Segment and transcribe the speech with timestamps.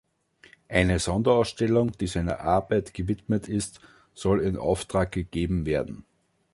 [0.67, 3.79] Eine Sonderausstellung, die seiner Arbeit gewidmet ist,
[4.15, 6.05] soll in Auftrag gegeben werden.